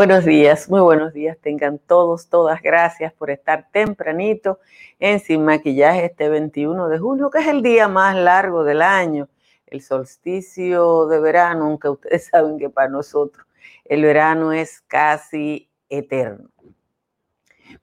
[0.00, 1.36] Buenos días, muy buenos días.
[1.42, 4.58] Tengan todos, todas gracias por estar tempranito
[4.98, 9.28] en Sin Maquillaje este 21 de junio, que es el día más largo del año,
[9.66, 13.46] el solsticio de verano, aunque ustedes saben que para nosotros
[13.84, 16.48] el verano es casi eterno.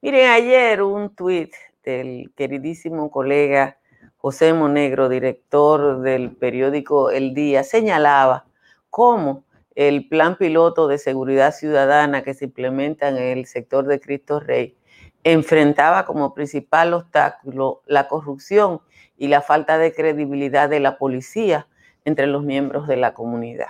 [0.01, 1.53] Miren, ayer un tuit
[1.83, 3.77] del queridísimo colega
[4.17, 8.47] José Monegro, director del periódico El Día, señalaba
[8.89, 9.43] cómo
[9.77, 14.75] el plan piloto de seguridad ciudadana que se implementa en el sector de Cristo Rey
[15.23, 18.81] enfrentaba como principal obstáculo la corrupción
[19.19, 21.67] y la falta de credibilidad de la policía
[22.05, 23.67] entre los miembros de la comunidad.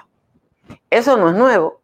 [0.89, 1.81] Eso no es nuevo.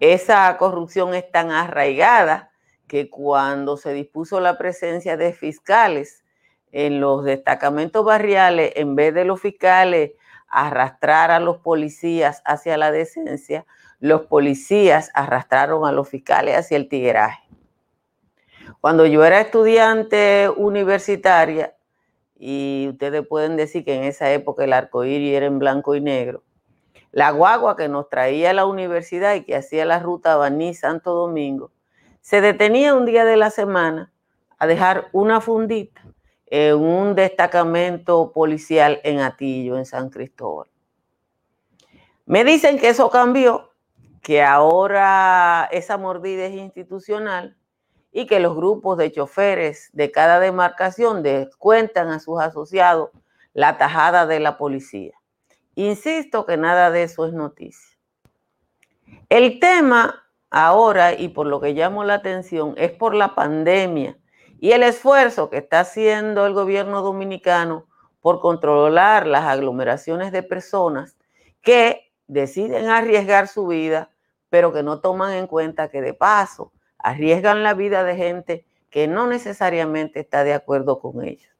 [0.00, 2.50] Esa corrupción es tan arraigada
[2.86, 6.24] que cuando se dispuso la presencia de fiscales
[6.72, 10.12] en los destacamentos barriales, en vez de los fiscales
[10.54, 13.66] arrastrar a los policías hacia la decencia,
[13.98, 17.42] los policías arrastraron a los fiscales hacia el tigueraje.
[18.80, 21.74] Cuando yo era estudiante universitaria,
[22.38, 26.44] y ustedes pueden decir que en esa época el arcoíris era en blanco y negro,
[27.10, 31.72] la guagua que nos traía a la universidad y que hacía la ruta Baní-Santo Domingo,
[32.20, 34.12] se detenía un día de la semana
[34.58, 36.02] a dejar una fundita
[36.56, 40.68] en un destacamento policial en Atillo, en San Cristóbal.
[42.26, 43.72] Me dicen que eso cambió,
[44.22, 47.56] que ahora esa mordida es institucional
[48.12, 53.10] y que los grupos de choferes de cada demarcación descuentan a sus asociados
[53.52, 55.14] la tajada de la policía.
[55.74, 57.98] Insisto que nada de eso es noticia.
[59.28, 64.16] El tema ahora, y por lo que llamo la atención, es por la pandemia
[64.64, 67.86] y el esfuerzo que está haciendo el gobierno dominicano
[68.22, 71.18] por controlar las aglomeraciones de personas
[71.60, 74.10] que deciden arriesgar su vida,
[74.48, 79.06] pero que no toman en cuenta que de paso arriesgan la vida de gente que
[79.06, 81.52] no necesariamente está de acuerdo con ellos.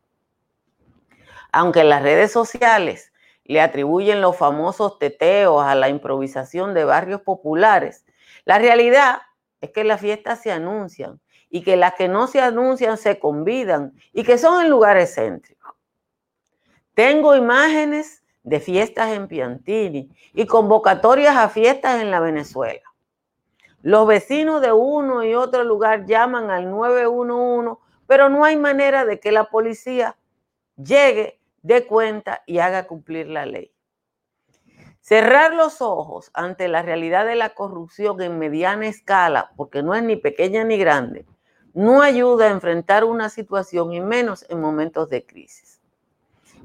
[1.52, 3.12] Aunque las redes sociales
[3.44, 8.06] le atribuyen los famosos teteos a la improvisación de barrios populares,
[8.46, 9.18] la realidad
[9.60, 11.20] es que las fiestas se anuncian
[11.54, 15.76] y que las que no se anuncian se convidan y que son en lugares céntricos.
[16.94, 22.82] Tengo imágenes de fiestas en Piantini y convocatorias a fiestas en la Venezuela.
[23.82, 29.20] Los vecinos de uno y otro lugar llaman al 911, pero no hay manera de
[29.20, 30.16] que la policía
[30.76, 33.70] llegue, dé cuenta y haga cumplir la ley.
[35.00, 40.02] Cerrar los ojos ante la realidad de la corrupción en mediana escala, porque no es
[40.02, 41.24] ni pequeña ni grande,
[41.74, 45.80] no ayuda a enfrentar una situación y menos en momentos de crisis.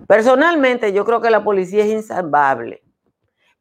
[0.08, 2.84] Personalmente, yo creo que la policía es insalvable,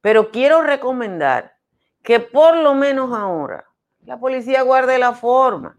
[0.00, 1.56] pero quiero recomendar
[2.02, 3.66] que por lo menos ahora
[4.04, 5.78] la policía guarde la forma.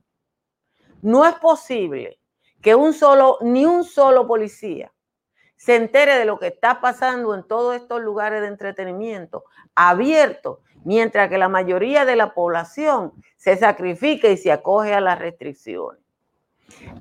[1.02, 2.20] No es posible
[2.62, 4.92] que un solo, ni un solo policía
[5.56, 11.30] se entere de lo que está pasando en todos estos lugares de entretenimiento abiertos mientras
[11.30, 16.02] que la mayoría de la población se sacrifica y se acoge a las restricciones.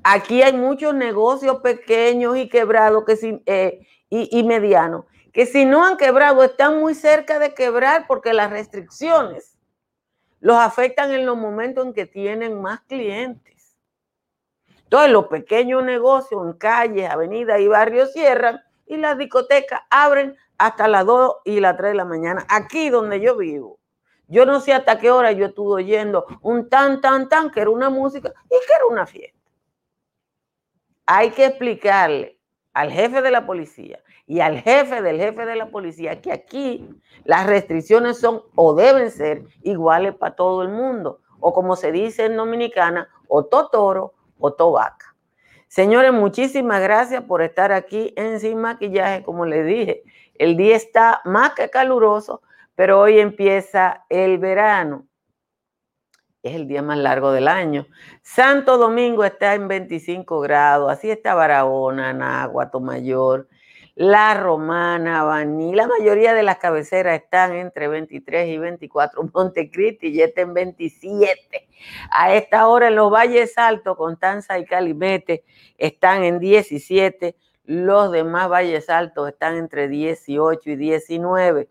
[0.03, 5.85] Aquí hay muchos negocios pequeños y quebrados que eh, y, y medianos que si no
[5.85, 9.57] han quebrado están muy cerca de quebrar porque las restricciones
[10.39, 13.77] los afectan en los momentos en que tienen más clientes.
[14.83, 20.87] Entonces los pequeños negocios en calles, avenidas y barrios cierran y las discotecas abren hasta
[20.87, 23.79] las 2 y las 3 de la mañana, aquí donde yo vivo.
[24.27, 27.71] Yo no sé hasta qué hora yo estuve oyendo un tan, tan, tan, que era
[27.71, 29.39] una música y que era una fiesta.
[31.07, 32.37] Hay que explicarle
[32.73, 36.87] al jefe de la policía y al jefe del jefe de la policía que aquí
[37.23, 42.25] las restricciones son o deben ser iguales para todo el mundo, o como se dice
[42.25, 45.15] en Dominicana, o toro o tobaca.
[45.69, 49.23] Señores, muchísimas gracias por estar aquí en Sin Maquillaje.
[49.23, 50.03] Como les dije,
[50.39, 52.41] el día está más que caluroso,
[52.73, 55.05] pero hoy empieza el verano.
[56.41, 57.85] Es el día más largo del año.
[58.21, 63.49] Santo Domingo está en 25 grados, así está Barahona, Nagua, Tomayor.
[63.95, 69.29] La Romana, Baní, la mayoría de las cabeceras están entre 23 y 24.
[69.33, 71.67] Montecristi ya está en 27.
[72.11, 75.43] A esta hora en los Valles Altos, Constanza y Calimete
[75.77, 77.35] están en 17.
[77.69, 81.69] Los demás Valles Altos están entre 18 y 19.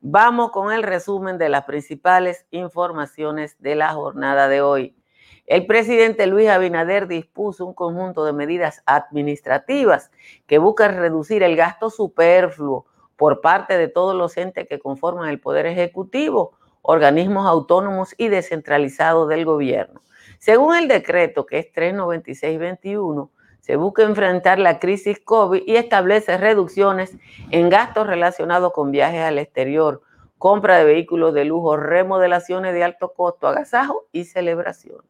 [0.00, 4.96] Vamos con el resumen de las principales informaciones de la jornada de hoy.
[5.44, 10.10] El presidente Luis Abinader dispuso un conjunto de medidas administrativas
[10.46, 12.86] que buscan reducir el gasto superfluo
[13.16, 19.28] por parte de todos los entes que conforman el Poder Ejecutivo, organismos autónomos y descentralizados
[19.28, 20.00] del gobierno.
[20.38, 23.30] Según el decreto, que es 39621,
[23.66, 27.16] se busca enfrentar la crisis COVID y establece reducciones
[27.50, 30.02] en gastos relacionados con viajes al exterior,
[30.38, 35.00] compra de vehículos de lujo, remodelaciones de alto costo, agasajo y celebración.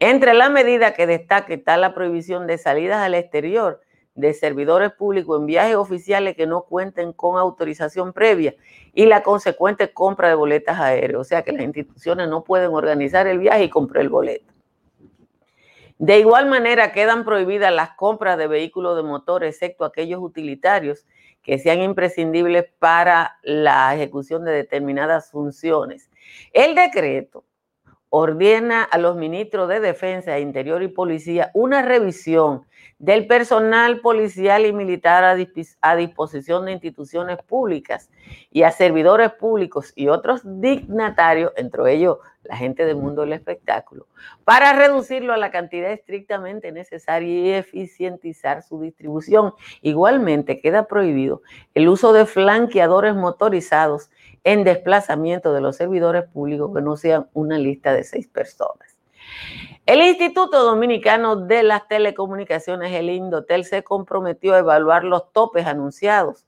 [0.00, 3.80] Entre la medida que destaca está la prohibición de salidas al exterior
[4.16, 8.56] de servidores públicos en viajes oficiales que no cuenten con autorización previa
[8.92, 11.20] y la consecuente compra de boletas aéreas.
[11.20, 14.57] O sea que las instituciones no pueden organizar el viaje y comprar el boleto.
[15.98, 21.06] De igual manera quedan prohibidas las compras de vehículos de motor, excepto aquellos utilitarios
[21.42, 26.10] que sean imprescindibles para la ejecución de determinadas funciones.
[26.52, 27.44] El decreto
[28.10, 32.66] ordena a los ministros de Defensa, Interior y Policía una revisión
[32.98, 38.10] del personal policial y militar a, disposición de instituciones públicas
[38.50, 44.06] y a servidores públicos y otros dignatarios, entre ellos la gente del mundo del espectáculo,
[44.44, 49.52] para reducirlo a la cantidad estrictamente necesaria y eficientizar su distribución.
[49.82, 51.42] Igualmente queda prohibido
[51.74, 54.10] el uso de flanqueadores motorizados
[54.48, 58.96] en desplazamiento de los servidores públicos que no sean una lista de seis personas.
[59.84, 66.46] El Instituto Dominicano de las Telecomunicaciones, el Indotel, se comprometió a evaluar los topes anunciados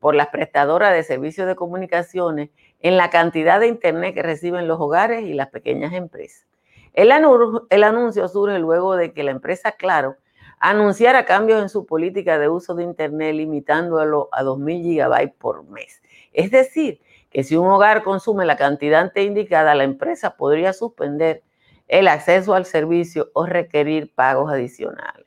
[0.00, 2.48] por las prestadoras de servicios de comunicaciones
[2.80, 6.46] en la cantidad de Internet que reciben los hogares y las pequeñas empresas.
[6.94, 10.16] El, anuncio surge luego de que la empresa Claro
[10.60, 16.00] anunciara cambios en su política de uso de Internet limitándolo a 2.000 gigabytes por mes.
[16.32, 17.00] Es decir,
[17.34, 21.42] que si un hogar consume la cantidad indicada, la empresa podría suspender
[21.88, 25.26] el acceso al servicio o requerir pagos adicionales.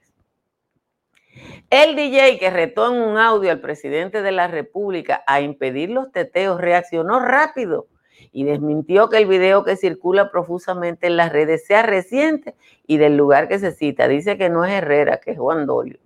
[1.70, 6.10] El DJ que retó en un audio al presidente de la República a impedir los
[6.14, 7.88] teteos reaccionó rápido
[8.32, 12.56] y desmintió que el video que circula profusamente en las redes sea reciente
[12.88, 14.08] y del lugar que se cita.
[14.08, 16.00] Dice que no es Herrera, que es Juan Dolio.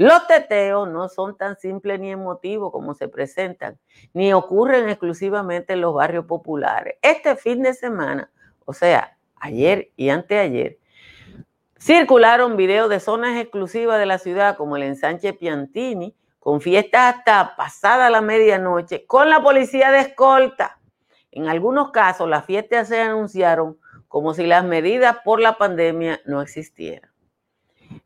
[0.00, 3.78] Los teteos no son tan simples ni emotivos como se presentan,
[4.14, 6.94] ni ocurren exclusivamente en los barrios populares.
[7.02, 8.30] Este fin de semana,
[8.64, 10.78] o sea, ayer y anteayer,
[11.78, 17.54] circularon videos de zonas exclusivas de la ciudad como el ensanche Piantini, con fiestas hasta
[17.54, 20.78] pasada la medianoche, con la policía de escolta.
[21.30, 26.40] En algunos casos, las fiestas se anunciaron como si las medidas por la pandemia no
[26.40, 27.09] existieran.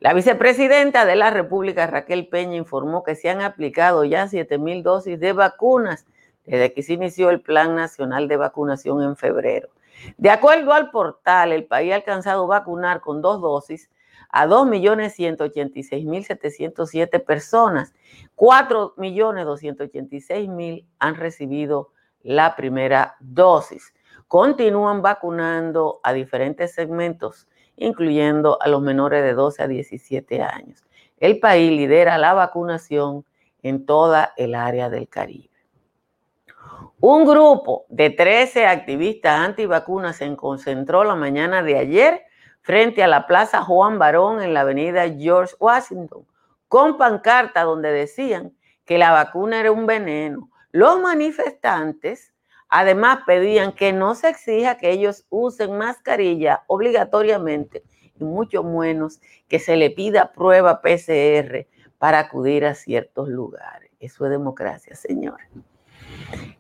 [0.00, 4.82] La vicepresidenta de la República, Raquel Peña, informó que se han aplicado ya 7 mil
[4.82, 6.05] dosis de vacunas
[6.44, 9.70] desde que se inició el Plan Nacional de Vacunación en febrero.
[10.19, 13.91] De acuerdo al portal, el país ha alcanzado vacunar con dos dosis
[14.29, 17.94] a 2.186.707 personas.
[18.36, 23.94] 4.286.000 han recibido la primera dosis.
[24.29, 30.85] Continúan vacunando a diferentes segmentos incluyendo a los menores de 12 a 17 años.
[31.19, 33.25] El país lidera la vacunación
[33.63, 35.51] en toda el área del Caribe.
[37.01, 42.23] Un grupo de 13 activistas antivacunas se concentró la mañana de ayer
[42.63, 46.27] frente a la Plaza Juan Barón en la avenida George Washington,
[46.69, 48.55] con pancarta donde decían
[48.85, 50.51] que la vacuna era un veneno.
[50.73, 52.33] Los manifestantes
[52.69, 57.83] Además, pedían que no se exija que ellos usen mascarilla obligatoriamente
[58.19, 61.67] y mucho menos que se le pida prueba PCR
[61.99, 63.91] para acudir a ciertos lugares.
[64.01, 65.49] Eso es democracia, señores.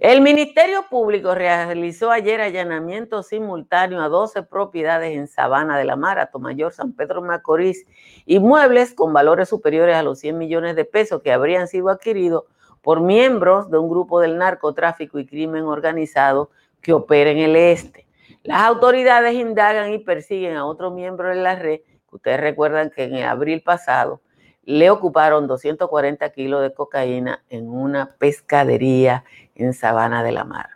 [0.00, 6.30] El Ministerio Público realizó ayer allanamientos simultáneos a 12 propiedades en Sabana de la Mar,
[6.38, 7.86] Mayor, San Pedro Macorís,
[8.26, 12.44] y muebles con valores superiores a los 100 millones de pesos que habrían sido adquiridos
[12.84, 16.50] por miembros de un grupo del narcotráfico y crimen organizado
[16.82, 18.06] que opera en el este.
[18.42, 21.80] Las autoridades indagan y persiguen a otro miembro de la red,
[22.12, 24.20] ustedes recuerdan que en abril pasado
[24.64, 29.24] le ocuparon 240 kilos de cocaína en una pescadería
[29.54, 30.68] en Sabana de la Mar.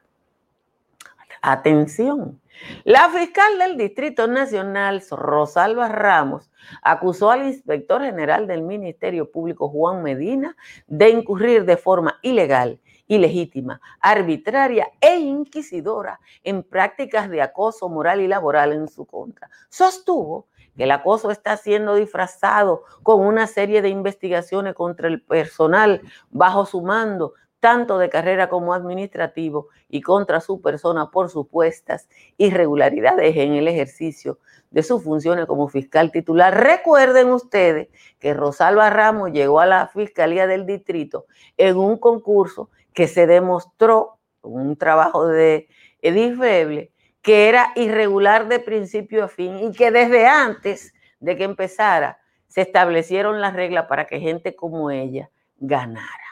[1.42, 2.40] Atención,
[2.84, 6.50] La fiscal del Distrito Nacional, Rosalba Ramos,
[6.82, 13.80] acusó al inspector general del Ministerio Público, Juan Medina, de incurrir de forma ilegal, ilegítima,
[14.00, 19.48] arbitraria e inquisidora en prácticas de acoso moral y laboral en su contra.
[19.68, 20.46] Sostuvo
[20.76, 26.66] que el acoso está siendo disfrazado con una serie de investigaciones contra el personal bajo
[26.66, 33.54] su mando, tanto de carrera como administrativo, y contra su persona por supuestas irregularidades en
[33.54, 34.38] el ejercicio
[34.70, 36.54] de sus funciones como fiscal titular.
[36.54, 37.88] Recuerden ustedes
[38.18, 44.18] que Rosalba Ramos llegó a la Fiscalía del Distrito en un concurso que se demostró,
[44.42, 45.68] un trabajo de
[46.00, 46.90] Edith
[47.22, 52.62] que era irregular de principio a fin y que desde antes de que empezara se
[52.62, 56.27] establecieron las reglas para que gente como ella ganara.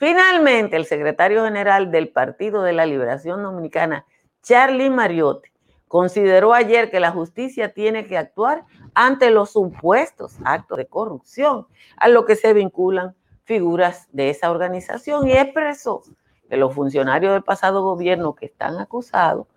[0.00, 4.06] Finalmente, el secretario general del Partido de la Liberación Dominicana,
[4.42, 5.50] Charlie Mariotti,
[5.88, 8.64] consideró ayer que la justicia tiene que actuar
[8.94, 11.66] ante los supuestos actos de corrupción
[11.98, 13.14] a lo que se vinculan
[13.44, 16.02] figuras de esa organización y expresó
[16.48, 19.48] que los funcionarios del pasado gobierno que están acusados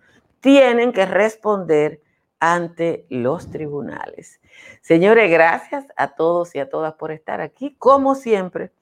[0.41, 2.01] tienen que responder
[2.41, 4.41] ante los tribunales.
[4.81, 7.77] Señores, gracias a todos y a todas por estar aquí.
[7.79, 8.73] Como siempre,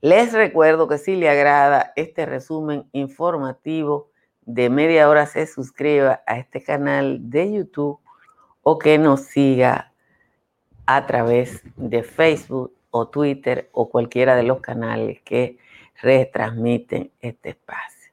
[0.00, 4.10] les recuerdo que si le agrada este resumen informativo
[4.42, 7.98] de media hora, se suscriba a este canal de YouTube
[8.62, 9.92] o que nos siga
[10.86, 15.58] a través de Facebook o Twitter o cualquiera de los canales que
[16.00, 18.12] retransmiten este espacio.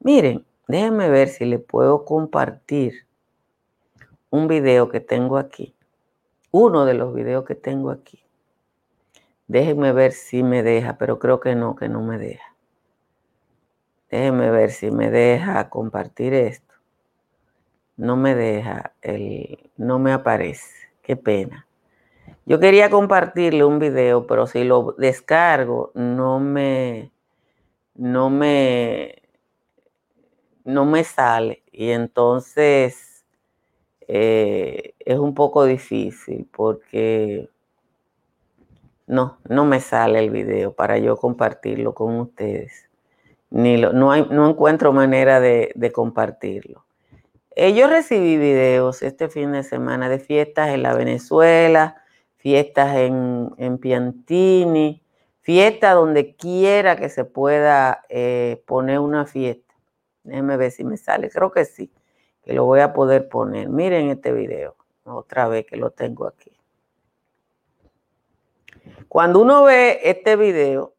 [0.00, 3.06] Miren, déjenme ver si le puedo compartir
[4.30, 5.74] un video que tengo aquí.
[6.50, 8.23] Uno de los videos que tengo aquí.
[9.46, 12.54] Déjenme ver si me deja, pero creo que no, que no me deja.
[14.10, 16.74] Déjenme ver si me deja compartir esto.
[17.96, 20.88] No me deja, el, no me aparece.
[21.02, 21.66] Qué pena.
[22.46, 27.10] Yo quería compartirle un video, pero si lo descargo, no me,
[27.94, 29.22] no me,
[30.64, 31.62] no me sale.
[31.72, 33.24] Y entonces
[34.08, 37.48] eh, es un poco difícil porque
[39.06, 42.88] no, no me sale el video para yo compartirlo con ustedes.
[43.50, 46.84] Ni no, hay, no encuentro manera de, compartirlo.
[47.56, 52.02] Eh, yo recibí videos este fin de semana de fiestas en la Venezuela,
[52.36, 55.04] fiestas en, en Piantini,
[55.40, 59.74] fiestas donde quiera que se pueda eh, poner una fiesta.
[60.24, 61.92] Déjenme ver si me sale, creo que sí,
[62.42, 63.68] que lo voy a poder poner.
[63.68, 66.50] Miren este video, otra vez que lo tengo aquí.
[69.08, 70.94] Cuando uno ve este video,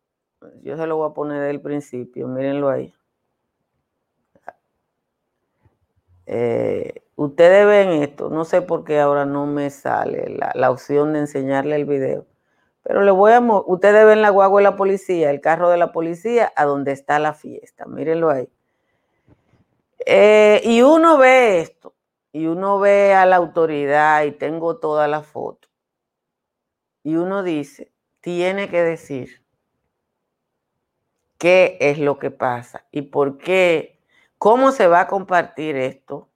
[0.61, 2.93] yo se lo voy a poner del principio, mírenlo ahí.
[6.27, 11.19] Eh, ustedes ven esto, no sé por qué ahora no me sale la, opción de
[11.19, 12.25] enseñarle el video,
[12.81, 15.91] pero le voy a ustedes ven la guagua de la policía, el carro de la
[15.91, 18.49] policía, a donde está la fiesta, mírenlo ahí.
[20.05, 21.93] Eh, y uno ve esto,
[22.31, 25.67] y uno ve a la autoridad, y tengo toda la foto,
[27.05, 29.45] y uno dice, tiene que decir
[31.37, 34.01] qué es lo que pasa y por qué,
[34.39, 36.31] cómo se va a compartir esto.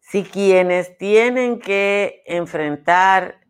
[0.00, 3.40] Si quienes tienen que enfrentar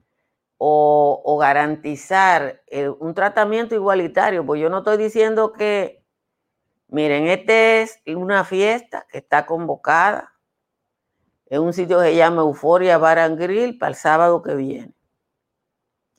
[0.59, 6.05] o, garantizar eh, un tratamiento igualitario, pues yo no estoy diciendo que,
[6.89, 10.35] miren, este es una fiesta que está convocada
[11.47, 14.94] en un sitio que se llama Euforia Bar and Grill para el sábado que viene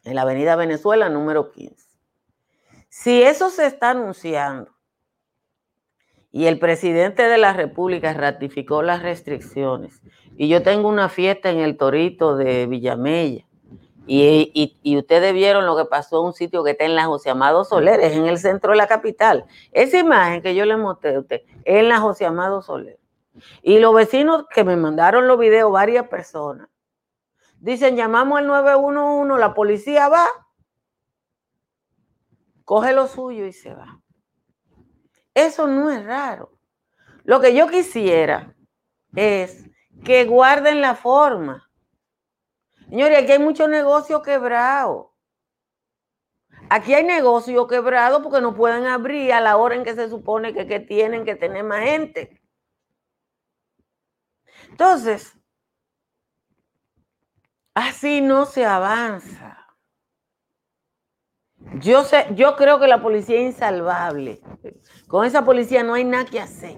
[0.05, 1.75] en la Avenida Venezuela número 15.
[2.89, 4.71] Si eso se está anunciando
[6.31, 10.01] y el presidente de la República ratificó las restricciones
[10.37, 13.45] y yo tengo una fiesta en el Torito de Villamella
[14.07, 17.63] y, ustedes vieron lo que pasó en un sitio que está en la José Amado
[17.63, 19.45] Soler, es en el centro de la capital.
[19.71, 22.99] Esa imagen que yo le mostré a usted es en la José Amado Soler.
[23.63, 26.69] Y los vecinos que me mandaron los videos, varias personas,
[27.65, 30.27] Dicen, llamamos al 911, la policía va,
[32.63, 34.03] coge lo suyo y se va.
[35.33, 36.59] Eso no es raro.
[37.23, 38.55] Lo que yo quisiera
[39.15, 39.67] es
[40.03, 41.71] que guarden la forma.
[42.87, 45.15] Señores, aquí hay mucho negocio quebrado.
[46.69, 50.53] Aquí hay negocio quebrado porque no pueden abrir a la hora en que se supone
[50.53, 52.39] que, que tienen que tener más gente.
[54.69, 55.35] Entonces,
[57.75, 59.67] Así no se avanza.
[61.81, 64.41] Yo, sé, yo creo que la policía es insalvable.
[65.07, 66.77] Con esa policía no hay nada que hacer.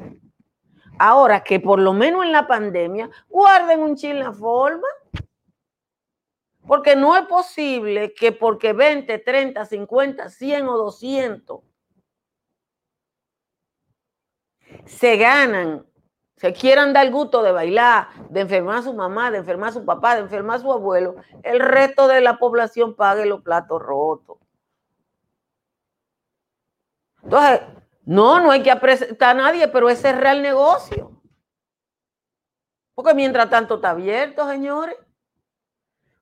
[0.98, 4.88] Ahora que por lo menos en la pandemia guarden un chin la forma.
[6.66, 11.62] Porque no es posible que porque 20, 30, 50, 100 o 200
[14.86, 15.86] se ganan,
[16.38, 19.74] se quieran dar el gusto de bailar, de enfermar a su mamá, de enfermar a
[19.74, 23.82] su papá, de enfermar a su abuelo, el resto de la población pague los platos
[23.82, 24.38] rotos.
[27.24, 27.62] Entonces,
[28.06, 31.12] no, no hay que apresentar a nadie, pero ese es real negocio.
[32.94, 34.96] Porque mientras tanto está abierto, señores.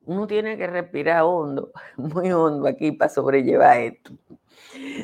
[0.08, 4.12] Uno tiene que respirar hondo, muy hondo aquí para sobrellevar esto.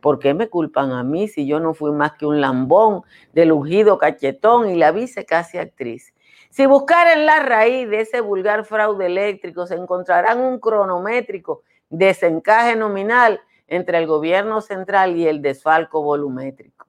[0.00, 3.52] ¿Por qué me culpan a mí si yo no fui más que un lambón del
[3.52, 6.12] ungido cachetón y la vice casi actriz?
[6.54, 13.40] Si buscaran la raíz de ese vulgar fraude eléctrico, se encontrarán un cronométrico desencaje nominal
[13.66, 16.86] entre el gobierno central y el desfalco volumétrico.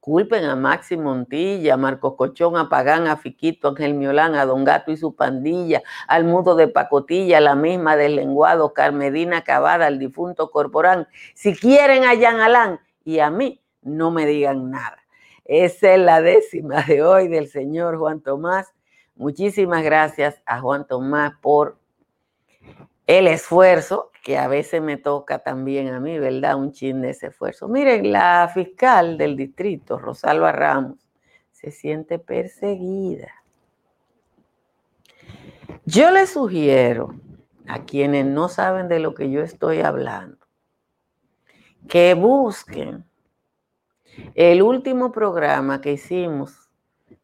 [0.00, 4.44] Culpen a Maxi Montilla, a Marcos Cochón, a Pagán, a Fiquito, a Ángel Miolán, a
[4.44, 9.86] Don Gato y su pandilla, al mudo de Pacotilla, la misma del lenguado, Carmedina Cavada,
[9.86, 11.06] al difunto Corporán.
[11.34, 15.01] Si quieren a Jan Alán y a mí, no me digan nada.
[15.44, 18.72] Esa es la décima de hoy del señor Juan Tomás.
[19.16, 21.78] Muchísimas gracias a Juan Tomás por
[23.06, 26.56] el esfuerzo, que a veces me toca también a mí, ¿verdad?
[26.56, 27.68] Un chin de ese esfuerzo.
[27.68, 30.98] Miren, la fiscal del distrito, Rosalba Ramos,
[31.50, 33.32] se siente perseguida.
[35.84, 37.14] Yo le sugiero
[37.66, 40.38] a quienes no saben de lo que yo estoy hablando,
[41.88, 43.04] que busquen
[44.34, 46.70] el último programa que hicimos,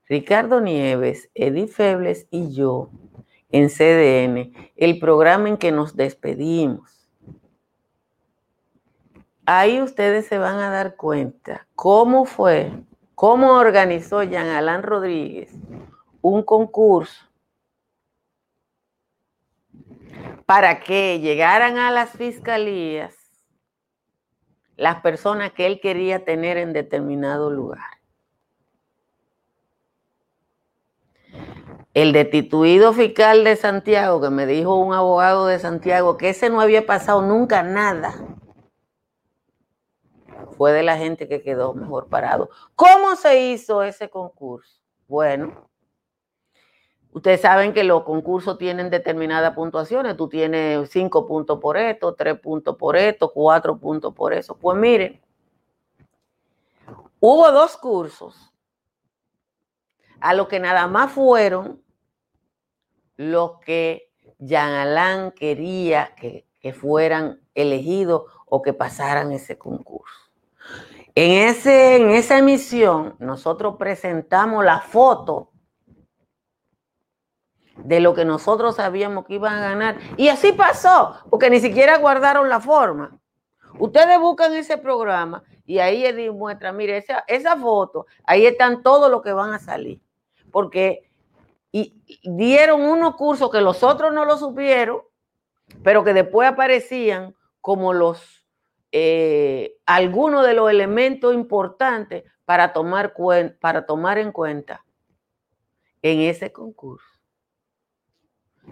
[0.07, 2.91] Ricardo Nieves, Edith Febles y yo,
[3.51, 7.09] en CDN, el programa en que nos despedimos.
[9.47, 12.71] Ahí ustedes se van a dar cuenta cómo fue,
[13.15, 15.55] cómo organizó Jean Alain Rodríguez
[16.21, 17.25] un concurso
[20.47, 23.18] para que llegaran a las fiscalías
[24.79, 27.99] las personas que él quería tener en determinado lugar.
[31.95, 36.61] El destituido fiscal de Santiago, que me dijo un abogado de Santiago que ese no
[36.61, 38.15] había pasado nunca nada,
[40.57, 42.49] fue de la gente que quedó mejor parado.
[42.77, 44.81] ¿Cómo se hizo ese concurso?
[45.09, 45.68] Bueno,
[47.13, 50.17] Ustedes saben que los concursos tienen determinadas puntuaciones.
[50.17, 54.57] Tú tienes cinco puntos por esto, tres puntos por esto, cuatro puntos por eso.
[54.57, 55.21] Pues miren,
[57.19, 58.53] hubo dos cursos
[60.21, 61.83] a los que nada más fueron
[63.17, 70.15] los que Jean Alain quería que, que fueran elegidos o que pasaran ese concurso.
[71.15, 75.51] En, ese, en esa emisión nosotros presentamos la foto
[77.85, 79.99] de lo que nosotros sabíamos que iban a ganar.
[80.17, 83.19] Y así pasó, porque ni siquiera guardaron la forma.
[83.79, 89.11] Ustedes buscan ese programa y ahí Edith muestra, mire, esa, esa foto, ahí están todos
[89.11, 90.01] los que van a salir.
[90.51, 91.09] Porque
[91.71, 95.03] y dieron unos cursos que los otros no lo supieron,
[95.83, 98.47] pero que después aparecían como los
[98.91, 103.15] eh, algunos de los elementos importantes para tomar,
[103.61, 104.85] para tomar en cuenta
[106.01, 107.18] en ese concurso.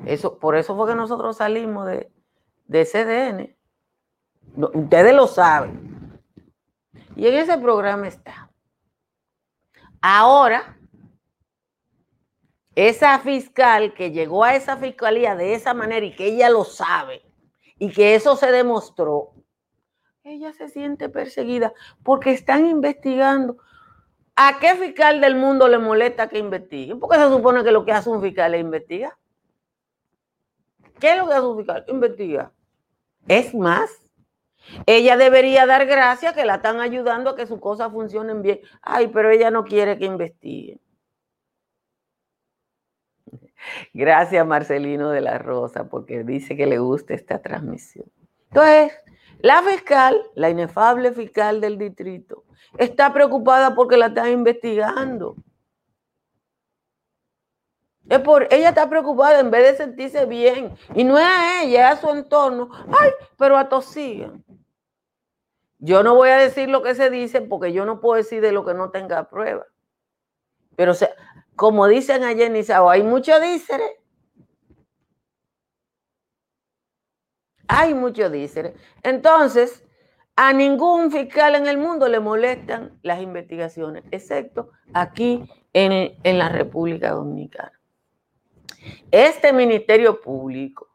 [0.05, 2.11] Eso, por eso fue que nosotros salimos de,
[2.67, 3.57] de CDN.
[4.57, 6.21] ustedes lo saben.
[7.17, 8.51] Y en ese programa está.
[10.03, 10.77] Ahora,
[12.75, 17.23] esa fiscal que llegó a esa fiscalía de esa manera y que ella lo sabe
[17.79, 19.33] y que eso se demostró,
[20.23, 23.57] ella se siente perseguida porque están investigando.
[24.35, 26.95] ¿A qué fiscal del mundo le molesta que investigue?
[26.97, 29.15] Porque se supone que lo que hace un fiscal es investigar.
[31.01, 31.85] ¿Qué es lo que un fiscal?
[31.89, 32.53] Investiga.
[33.29, 33.91] Es más,
[34.87, 38.61] ella debería dar gracias que la están ayudando a que sus cosas funcionen bien.
[38.83, 40.81] Ay, pero ella no quiere que investigue.
[43.93, 48.07] Gracias, Marcelino de la Rosa, porque dice que le gusta esta transmisión.
[48.51, 48.93] Entonces,
[49.41, 52.45] la fiscal, la inefable fiscal del distrito,
[52.79, 55.37] está preocupada porque la están investigando.
[58.09, 60.77] Es por, ella está preocupada en vez de sentirse bien.
[60.95, 62.71] Y no es a ella, es a su entorno.
[62.99, 64.45] Ay, pero atosigan.
[65.79, 68.53] Yo no voy a decir lo que se dice porque yo no puedo decir de
[68.53, 69.67] lo que no tenga prueba.
[70.77, 70.93] Pero
[71.55, 73.91] como dicen allá en Isao, hay mucho díceres.
[77.69, 78.75] Hay mucho díceres.
[79.03, 79.85] Entonces,
[80.37, 86.49] a ningún fiscal en el mundo le molestan las investigaciones, excepto aquí en, en la
[86.49, 87.73] República Dominicana.
[89.11, 90.89] Este Ministerio Público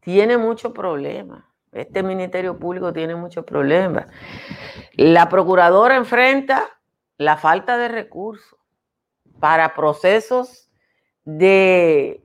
[0.00, 1.44] tiene muchos problemas.
[1.70, 4.06] Este Ministerio Público tiene muchos problemas.
[4.94, 6.68] La Procuradora enfrenta
[7.16, 8.58] la falta de recursos
[9.40, 10.70] para procesos
[11.24, 12.22] de,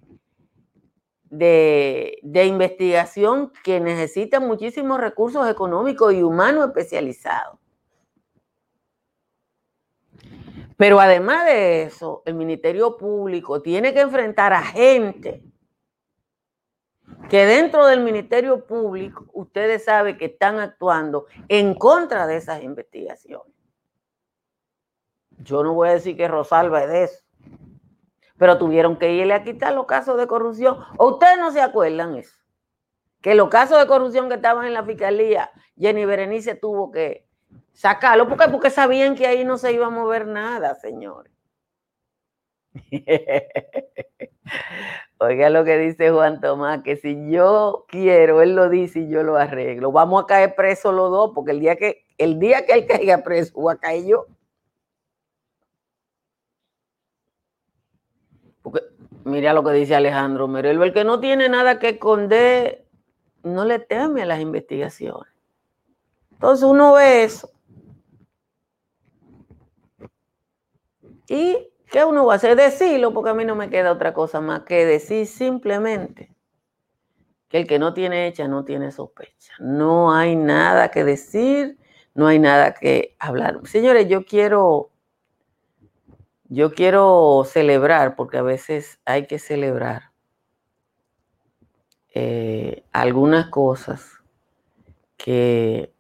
[1.29, 7.59] de, investigación que necesitan muchísimos recursos económicos y humanos especializados.
[10.77, 15.43] Pero además de eso, el Ministerio Público tiene que enfrentar a gente
[17.29, 23.53] que dentro del Ministerio Público ustedes saben que están actuando en contra de esas investigaciones.
[25.39, 27.23] Yo no voy a decir que Rosalba es de eso.
[28.37, 30.77] Pero tuvieron que irle a quitar los casos de corrupción.
[30.97, 32.35] ¿O ustedes no se acuerdan eso?
[33.21, 37.26] Que los casos de corrupción que estaban en la fiscalía, Jenny Berenice tuvo que
[37.73, 38.27] sacarlo.
[38.27, 41.31] Porque sabían que ahí no se iba a mover nada, señores.
[45.19, 49.23] Oiga lo que dice Juan Tomás, que si yo quiero, él lo dice y yo
[49.23, 49.91] lo arreglo.
[49.91, 53.23] Vamos a caer presos los dos, porque el día que, el día que él caiga
[53.23, 54.27] preso, voy a caer yo.
[59.23, 62.85] mira lo que dice Alejandro Merelo, el que no tiene nada que esconder,
[63.43, 65.36] no le teme a las investigaciones.
[66.37, 67.51] Entonces uno ve eso.
[71.27, 72.55] ¿Y qué uno va a hacer?
[72.55, 76.31] Decirlo, porque a mí no me queda otra cosa más que decir simplemente
[77.49, 79.53] que el que no tiene hecha no tiene sospecha.
[79.59, 81.77] No hay nada que decir,
[82.13, 83.59] no hay nada que hablar.
[83.65, 84.91] Señores, yo quiero
[86.49, 90.11] yo quiero celebrar, porque a veces hay que celebrar
[92.13, 94.21] eh, algunas cosas
[95.17, 95.93] que,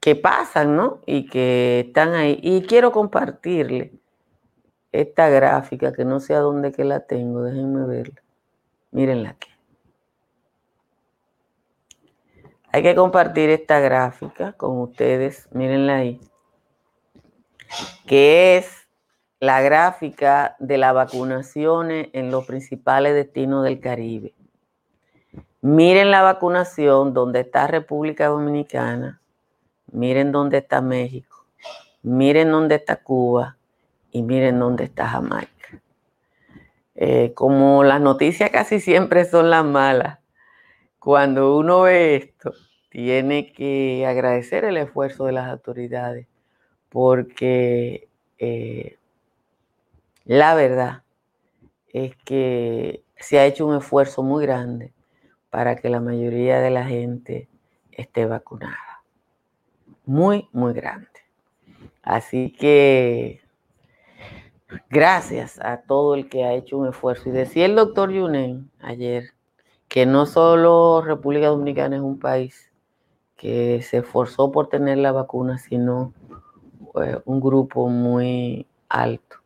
[0.00, 1.00] que pasan, ¿no?
[1.06, 2.38] Y que están ahí.
[2.42, 3.92] Y quiero compartirle
[4.92, 8.22] esta gráfica, que no sé a dónde que la tengo, déjenme verla.
[8.90, 9.50] Mírenla aquí.
[12.70, 16.20] Hay que compartir esta gráfica con ustedes, mírenla ahí,
[18.06, 18.88] que es
[19.40, 24.34] la gráfica de las vacunaciones en los principales destinos del Caribe.
[25.60, 29.20] Miren la vacunación donde está República Dominicana,
[29.92, 31.46] miren dónde está México,
[32.02, 33.56] miren dónde está Cuba
[34.10, 35.82] y miren dónde está Jamaica.
[36.94, 40.18] Eh, como las noticias casi siempre son las malas,
[40.98, 42.52] cuando uno ve esto,
[42.90, 46.26] tiene que agradecer el esfuerzo de las autoridades
[46.88, 48.98] porque eh,
[50.24, 51.02] la verdad
[51.88, 54.92] es que se ha hecho un esfuerzo muy grande
[55.50, 57.48] para que la mayoría de la gente
[57.92, 58.87] esté vacunada.
[60.08, 61.06] Muy, muy grande.
[62.02, 63.42] Así que
[64.88, 67.28] gracias a todo el que ha hecho un esfuerzo.
[67.28, 69.34] Y decía el doctor Yunen ayer
[69.86, 72.72] que no solo República Dominicana es un país
[73.36, 76.14] que se esforzó por tener la vacuna, sino
[77.02, 79.36] eh, un grupo muy alto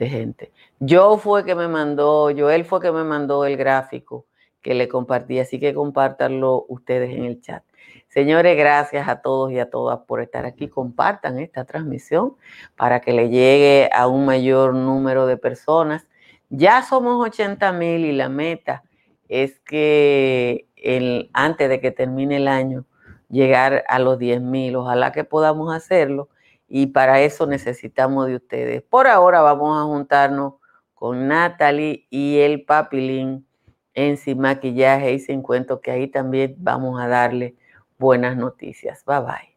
[0.00, 0.52] de gente.
[0.80, 4.26] Yo fue que me mandó, Joel fue que me mandó el gráfico
[4.62, 7.62] que le compartí, así que compártanlo ustedes en el chat.
[8.08, 10.68] Señores, gracias a todos y a todas por estar aquí.
[10.68, 12.36] Compartan esta transmisión
[12.76, 16.06] para que le llegue a un mayor número de personas.
[16.50, 18.84] Ya somos 80 mil y la meta
[19.28, 22.84] es que el, antes de que termine el año
[23.30, 24.76] llegar a los 10 mil.
[24.76, 26.28] Ojalá que podamos hacerlo
[26.68, 28.82] y para eso necesitamos de ustedes.
[28.82, 30.54] Por ahora vamos a juntarnos
[30.94, 33.46] con Natalie y el Papilín
[33.94, 37.54] en Sin Maquillaje y Sin Cuento, que ahí también vamos a darle
[37.98, 39.04] buenas noticias.
[39.06, 39.52] Bye bye.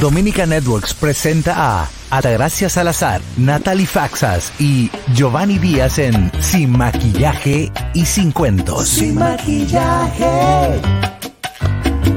[0.00, 8.04] Dominica Networks presenta a Atagracia Salazar, Natalie Faxas y Giovanni Díaz en Sin Maquillaje y
[8.04, 8.88] Sin Cuentos.
[8.88, 10.80] Sin Maquillaje